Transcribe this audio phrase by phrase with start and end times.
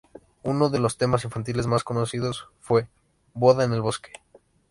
[0.41, 2.87] Uno de los temas infantiles más conocidos fue
[3.35, 4.11] "Boda en el bosque".